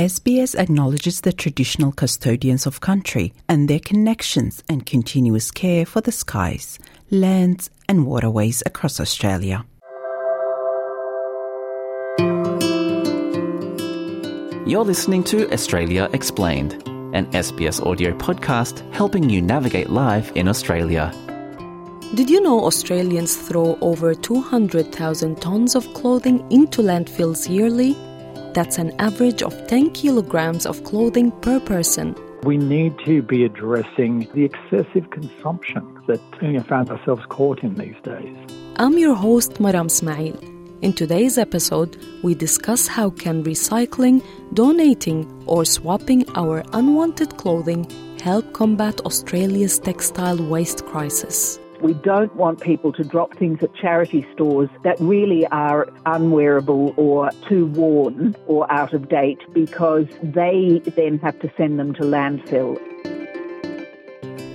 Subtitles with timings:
[0.00, 6.10] SBS acknowledges the traditional custodians of country and their connections and continuous care for the
[6.10, 6.78] skies,
[7.10, 9.66] lands, and waterways across Australia.
[14.66, 16.82] You're listening to Australia Explained,
[17.12, 21.12] an SBS audio podcast helping you navigate life in Australia.
[22.14, 27.94] Did you know Australians throw over 200,000 tons of clothing into landfills yearly?
[28.54, 32.16] That's an average of 10 kilograms of clothing per person.
[32.42, 37.96] We need to be addressing the excessive consumption that we found ourselves caught in these
[38.02, 38.36] days.
[38.76, 40.38] I'm your host, Maram Ismail.
[40.80, 47.86] In today's episode, we discuss how can recycling, donating, or swapping our unwanted clothing
[48.20, 51.58] help combat Australia's textile waste crisis.
[51.80, 57.30] We don't want people to drop things at charity stores that really are unwearable or
[57.48, 62.78] too worn or out of date because they then have to send them to landfill.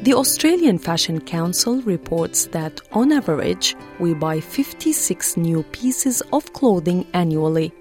[0.03, 7.07] The Australian Fashion Council reports that on average, we buy 56 new pieces of clothing
[7.13, 7.73] annually.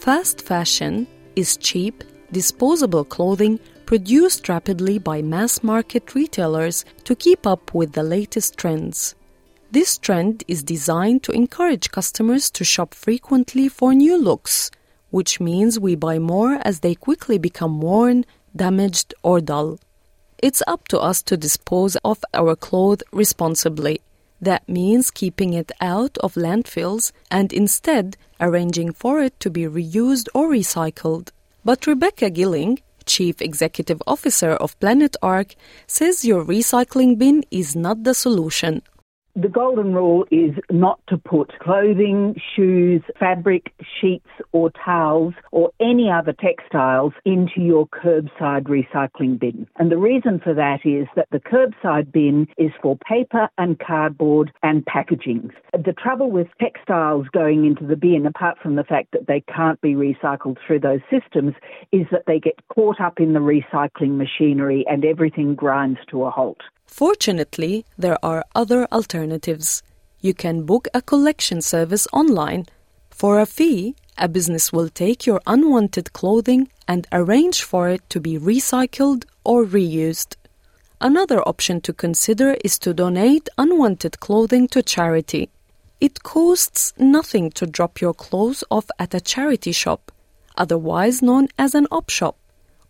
[0.00, 1.06] Fast fashion
[1.36, 8.02] is cheap, disposable clothing produced rapidly by mass market retailers to keep up with the
[8.02, 9.14] latest trends.
[9.70, 14.70] This trend is designed to encourage customers to shop frequently for new looks,
[15.08, 19.78] which means we buy more as they quickly become worn, damaged, or dull.
[20.36, 24.02] It's up to us to dispose of our clothes responsibly.
[24.38, 30.28] That means keeping it out of landfills and instead arranging for it to be reused
[30.34, 31.30] or recycled.
[31.64, 35.56] But Rebecca Gilling, Chief Executive Officer of Planet Ark,
[35.86, 38.82] says your recycling bin is not the solution.
[39.40, 46.10] The golden rule is not to put clothing, shoes, fabric, sheets, or towels, or any
[46.10, 49.68] other textiles into your curbside recycling bin.
[49.76, 54.50] And the reason for that is that the curbside bin is for paper and cardboard
[54.64, 55.52] and packaging.
[55.72, 59.80] The trouble with textiles going into the bin, apart from the fact that they can't
[59.80, 61.54] be recycled through those systems,
[61.92, 66.30] is that they get caught up in the recycling machinery and everything grinds to a
[66.30, 66.58] halt.
[66.88, 69.82] Fortunately, there are other alternatives.
[70.20, 72.66] You can book a collection service online.
[73.10, 78.20] For a fee, a business will take your unwanted clothing and arrange for it to
[78.20, 80.34] be recycled or reused.
[81.00, 85.50] Another option to consider is to donate unwanted clothing to charity.
[86.00, 90.10] It costs nothing to drop your clothes off at a charity shop,
[90.56, 92.36] otherwise known as an op shop,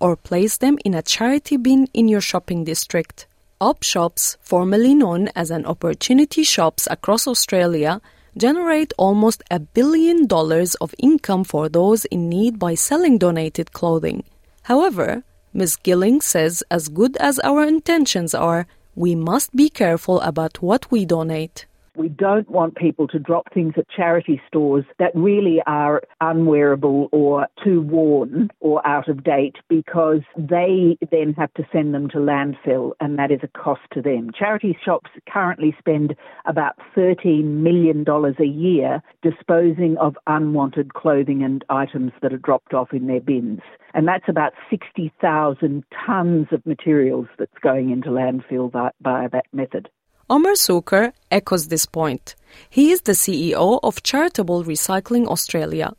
[0.00, 3.26] or place them in a charity bin in your shopping district.
[3.60, 8.00] Op shops, formerly known as an opportunity shops across Australia,
[8.36, 14.22] generate almost a billion dollars of income for those in need by selling donated clothing.
[14.62, 15.74] However, Ms.
[15.74, 21.04] Gilling says as good as our intentions are, we must be careful about what we
[21.04, 21.66] donate.
[21.98, 27.48] We don't want people to drop things at charity stores that really are unwearable or
[27.64, 32.92] too worn or out of date because they then have to send them to landfill
[33.00, 34.31] and that is a cost to them.
[34.32, 36.14] Charity shops currently spend
[36.47, 42.92] about $13 million a year disposing of unwanted clothing and items that are dropped off
[42.92, 43.60] in their bins.
[43.92, 49.88] And that's about 60,000 tonnes of materials that's going into landfill by, by that method.
[50.31, 52.34] Omer Soker echoes this point.
[52.69, 55.94] He is the CEO of Charitable Recycling Australia.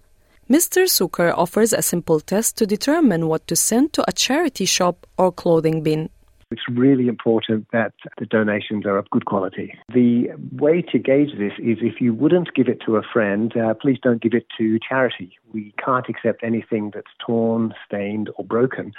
[0.48, 0.88] Mr.
[0.88, 5.32] Soker offers a simple test to determine what to send to a charity shop or
[5.32, 6.10] clothing bin.
[6.52, 9.78] It's really important that the donations are of good quality.
[9.94, 13.76] The way to gauge this is if you wouldn't give it to a friend, uh,
[13.76, 15.38] please don't give it to charity.
[15.54, 18.94] We can't accept anything that's torn, stained, or broken.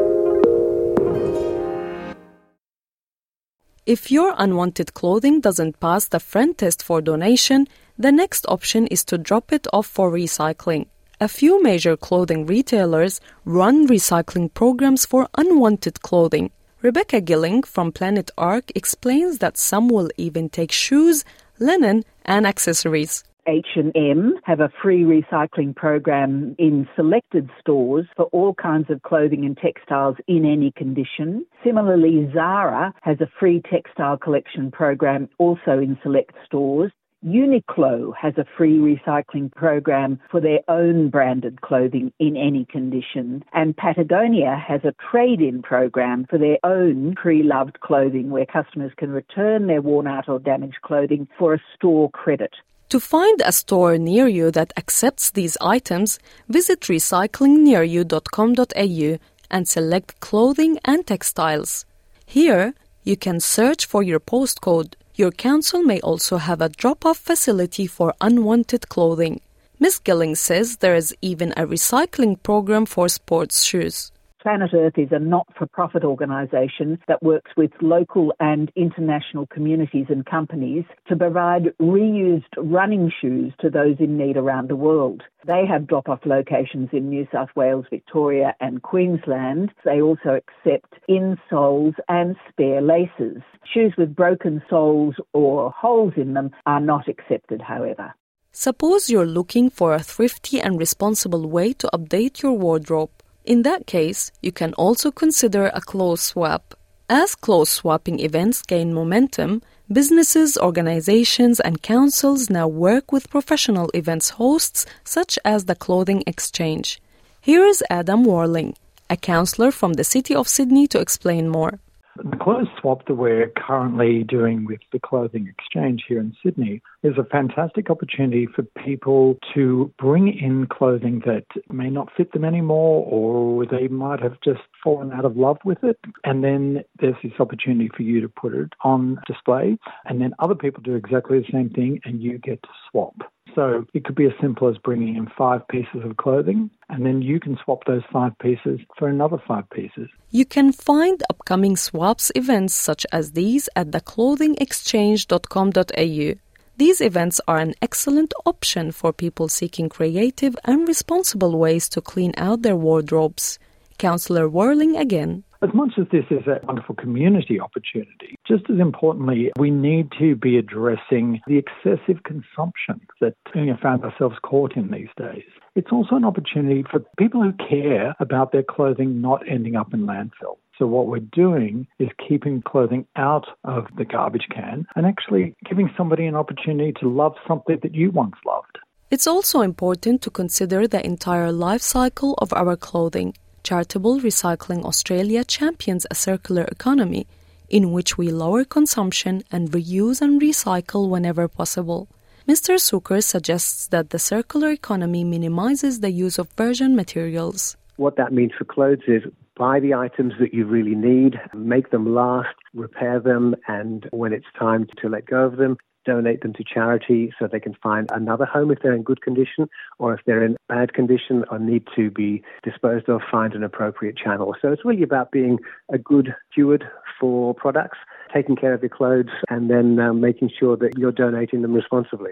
[3.87, 9.05] If your unwanted clothing doesn't pass the friend test for donation, the next option is
[9.05, 10.87] to drop it off for recycling.
[11.21, 16.51] A few major clothing retailers run recycling programs for unwanted clothing.
[16.81, 21.23] Rebecca Gilling from Planet Ark explains that some will even take shoes,
[21.57, 23.23] linen, and accessories.
[23.47, 29.57] H&M have a free recycling program in selected stores for all kinds of clothing and
[29.57, 31.45] textiles in any condition.
[31.63, 36.91] Similarly, Zara has a free textile collection program also in select stores.
[37.25, 43.43] Uniqlo has a free recycling program for their own branded clothing in any condition.
[43.53, 48.91] And Patagonia has a trade in program for their own pre loved clothing where customers
[48.97, 52.53] can return their worn out or damaged clothing for a store credit.
[52.89, 59.17] To find a store near you that accepts these items, visit recyclingnearyou.com.au
[59.51, 61.85] and select clothing and textiles.
[62.25, 62.73] Here,
[63.03, 64.93] you can search for your postcode.
[65.15, 69.41] Your council may also have a drop off facility for unwanted clothing.
[69.79, 69.99] Ms.
[69.99, 74.13] Gilling says there is even a recycling program for sports shoes.
[74.47, 80.05] Planet Earth is a not for profit organisation that works with local and international communities
[80.07, 85.21] and companies to provide reused running shoes to those in need around the world.
[85.45, 89.73] They have drop off locations in New South Wales, Victoria, and Queensland.
[89.83, 93.41] They also accept insoles and spare laces.
[93.73, 98.15] Shoes with broken soles or holes in them are not accepted, however.
[98.53, 103.11] Suppose you're looking for a thrifty and responsible way to update your wardrobe.
[103.47, 106.73] In that case, you can also consider a clothes swap.
[107.07, 114.31] As clothes swapping events gain momentum, businesses, organizations, and councils now work with professional events
[114.31, 117.01] hosts such as the Clothing Exchange.
[117.39, 118.75] Here is Adam Worling,
[119.09, 121.79] a councillor from the City of Sydney, to explain more.
[122.23, 127.13] The clothes swap that we're currently doing with the Clothing Exchange here in Sydney is
[127.15, 133.05] a fantastic opportunity for people to bring in clothing that may not fit them anymore
[133.05, 135.99] or they might have just fallen out of love with it.
[136.23, 140.55] And then there's this opportunity for you to put it on display, and then other
[140.55, 143.15] people do exactly the same thing, and you get to swap.
[143.57, 147.23] So it could be as simple as bringing in five pieces of clothing, and then
[147.23, 150.09] you can swap those five pieces for another five pieces.
[150.29, 156.39] You can find upcoming swaps events such as these at theclothingexchange.com.au.
[156.77, 162.33] These events are an excellent option for people seeking creative and responsible ways to clean
[162.37, 163.57] out their wardrobes.
[163.97, 165.43] Councillor Worling again.
[165.59, 170.35] As much as this is a wonderful community opportunity, just as importantly, we need to
[170.35, 175.45] be addressing the excessive consumption that we found ourselves caught in these days.
[175.75, 180.01] It's also an opportunity for people who care about their clothing not ending up in
[180.01, 180.57] landfill.
[180.77, 185.89] So, what we're doing is keeping clothing out of the garbage can and actually giving
[185.97, 188.77] somebody an opportunity to love something that you once loved.
[189.09, 193.33] It's also important to consider the entire life cycle of our clothing.
[193.67, 197.27] Charitable Recycling Australia champions a circular economy
[197.67, 202.07] in which we lower consumption and reuse and recycle whenever possible.
[202.47, 202.79] Mr.
[202.79, 207.75] Soker suggests that the circular economy minimizes the use of virgin materials.
[207.97, 209.23] What that means for clothes is
[209.57, 214.51] buy the items that you really need, make them last, repair them, and when it's
[214.57, 215.75] time to let go of them,
[216.07, 219.69] donate them to charity so they can find another home if they're in good condition,
[219.99, 224.17] or if they're in bad condition or need to be disposed of, find an appropriate
[224.17, 224.55] channel.
[224.61, 225.59] So it's really about being
[225.97, 226.83] a good steward
[227.19, 227.97] for products,
[228.33, 232.31] taking care of your clothes, and then um, making sure that you're donating them responsibly.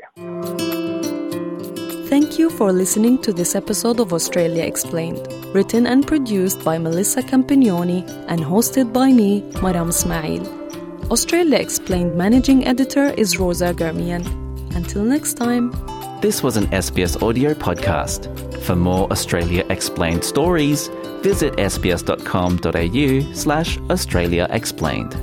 [2.14, 7.22] Thank you for listening to this episode of Australia Explained, written and produced by Melissa
[7.22, 10.65] Campagnoni and hosted by me, Maram Ismail.
[11.12, 14.26] Australia Explained managing editor is Rosa Garmian.
[14.76, 15.72] Until next time.
[16.22, 18.28] This was an SBS audio podcast.
[18.62, 20.88] For more Australia Explained stories,
[21.22, 25.14] visit sbs.com.au slash Australia Explained.